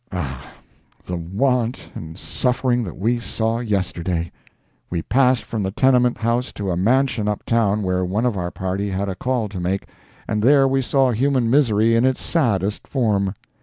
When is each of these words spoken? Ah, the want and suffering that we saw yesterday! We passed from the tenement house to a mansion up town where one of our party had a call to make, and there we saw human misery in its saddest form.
Ah, 0.11 0.53
the 1.05 1.15
want 1.15 1.91
and 1.93 2.17
suffering 2.17 2.83
that 2.85 2.97
we 2.97 3.19
saw 3.19 3.59
yesterday! 3.59 4.31
We 4.89 5.03
passed 5.03 5.43
from 5.43 5.61
the 5.61 5.69
tenement 5.69 6.17
house 6.17 6.51
to 6.53 6.71
a 6.71 6.75
mansion 6.75 7.27
up 7.27 7.45
town 7.45 7.83
where 7.83 8.03
one 8.03 8.25
of 8.25 8.35
our 8.35 8.49
party 8.49 8.89
had 8.89 9.09
a 9.09 9.15
call 9.15 9.47
to 9.49 9.59
make, 9.59 9.85
and 10.27 10.41
there 10.41 10.67
we 10.67 10.81
saw 10.81 11.11
human 11.11 11.51
misery 11.51 11.93
in 11.95 12.03
its 12.03 12.23
saddest 12.23 12.87
form. 12.87 13.35